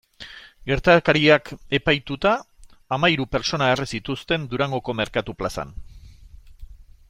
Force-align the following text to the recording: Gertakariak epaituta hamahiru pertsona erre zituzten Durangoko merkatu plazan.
Gertakariak 0.69 1.51
epaituta 1.79 2.31
hamahiru 2.97 3.29
pertsona 3.35 3.69
erre 3.75 3.87
zituzten 3.95 4.49
Durangoko 4.55 4.97
merkatu 5.03 5.39
plazan. 5.43 5.79